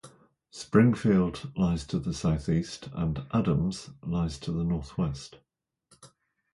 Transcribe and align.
Springfield 0.49 1.51
lies 1.55 1.85
to 1.85 1.99
the 1.99 2.11
southeast, 2.11 2.89
and 2.95 3.21
Adams 3.35 3.91
lies 4.01 4.39
to 4.39 4.51
the 4.51 4.63
northwest. 4.63 5.37